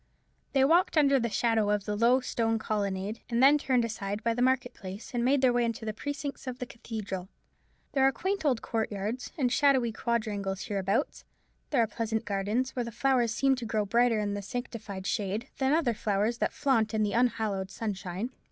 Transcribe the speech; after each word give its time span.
They 0.53 0.65
walked 0.65 0.97
under 0.97 1.19
the 1.19 1.29
shadow 1.29 1.69
of 1.69 1.87
a 1.87 1.93
low 1.93 2.21
stone 2.21 2.57
colonnade, 2.57 3.19
and 3.29 3.43
then 3.43 3.59
turned 3.59 3.85
aside 3.85 4.23
by 4.23 4.33
the 4.33 4.41
market 4.41 4.73
place, 4.73 5.13
and 5.13 5.23
made 5.23 5.41
their 5.41 5.53
way 5.53 5.63
into 5.63 5.85
the 5.85 5.93
precincts 5.93 6.47
of 6.47 6.57
the 6.57 6.65
cathedral. 6.65 7.29
There 7.91 8.03
are 8.05 8.11
quaint 8.11 8.43
old 8.43 8.63
courtyards, 8.63 9.31
and 9.37 9.51
shadowy 9.51 9.91
quadrangles 9.91 10.63
hereabouts; 10.63 11.23
there 11.69 11.83
are 11.83 11.87
pleasant 11.87 12.25
gardens, 12.25 12.71
where 12.75 12.83
the 12.85 12.91
flowers 12.91 13.31
seem 13.31 13.53
to 13.57 13.65
grow 13.67 13.85
brighter 13.85 14.19
in 14.19 14.33
the 14.33 14.41
sanctified 14.41 15.05
shade 15.05 15.49
than 15.59 15.71
other 15.71 15.93
flowers 15.93 16.39
that 16.39 16.51
flaunt 16.51 16.95
in 16.95 17.03
the 17.03 17.13
unhallowed 17.13 17.69
sunshine. 17.69 18.31